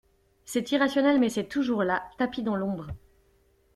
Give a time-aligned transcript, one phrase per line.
[0.45, 2.87] C'est irrationnel, mais c'est toujours là, tapis dans l'ombre.